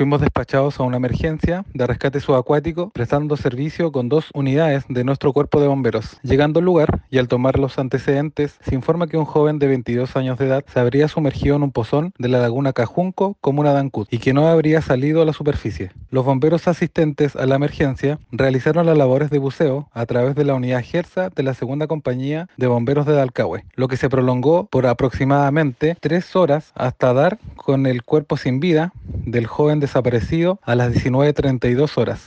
[0.00, 5.34] fuimos despachados a una emergencia de rescate subacuático, prestando servicio con dos unidades de nuestro
[5.34, 6.18] cuerpo de bomberos.
[6.22, 10.16] Llegando al lugar y al tomar los antecedentes, se informa que un joven de 22
[10.16, 13.80] años de edad se habría sumergido en un pozón de la laguna Cajunco, comuna de
[13.80, 15.92] Ancud, y que no habría salido a la superficie.
[16.08, 20.54] Los bomberos asistentes a la emergencia realizaron las labores de buceo a través de la
[20.54, 24.86] unidad Gersa de la segunda compañía de bomberos de Dalcahue, lo que se prolongó por
[24.86, 28.94] aproximadamente tres horas hasta dar con el cuerpo sin vida
[29.24, 32.20] del joven desaparecido a las 19.32 horas.